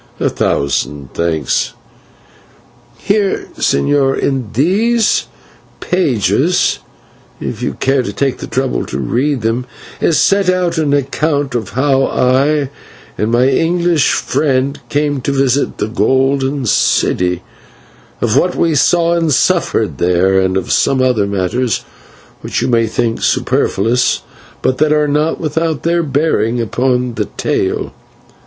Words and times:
A 0.19 0.29
thousand 0.29 1.13
thanks. 1.13 1.73
Here, 2.97 3.47
señor, 3.57 4.17
in 4.17 4.49
these 4.53 5.27
pages, 5.79 6.79
if 7.39 7.61
you 7.61 7.75
care 7.75 8.01
to 8.01 8.11
take 8.11 8.39
the 8.39 8.47
trouble 8.47 8.83
to 8.87 8.97
read 8.97 9.41
them, 9.41 9.67
is 10.01 10.19
set 10.19 10.49
out 10.49 10.79
an 10.79 10.91
account 10.91 11.53
of 11.53 11.69
how 11.77 12.05
I 12.07 12.71
and 13.15 13.29
my 13.31 13.47
English 13.47 14.13
friend 14.13 14.79
came 14.89 15.21
to 15.21 15.31
visit 15.31 15.77
the 15.77 15.87
Golden 15.87 16.65
City, 16.65 17.43
of 18.21 18.35
what 18.35 18.55
we 18.55 18.73
saw 18.73 19.13
and 19.13 19.31
suffered 19.31 19.99
there, 19.99 20.39
and 20.39 20.57
of 20.57 20.71
some 20.71 20.99
other 20.99 21.27
matters 21.27 21.85
which 22.41 22.59
you 22.63 22.67
may 22.67 22.87
think 22.87 23.21
superfluous, 23.21 24.21
but 24.63 24.79
that 24.79 24.91
are 24.91 25.07
not 25.07 25.39
without 25.39 25.83
their 25.83 26.01
bearing 26.01 26.59
upon 26.59 27.13
the 27.13 27.25
tale. 27.25 27.93